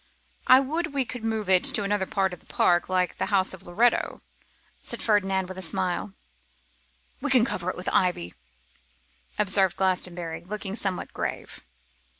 [0.47, 3.53] 'I would we could move it to another part of the park, like the house
[3.53, 4.19] of Loretto,'
[4.81, 6.13] said Ferdinand with a smile.
[7.21, 8.33] 'We can cover it with ivy,'
[9.37, 11.61] observed Glastonbury, looking somewhat grave.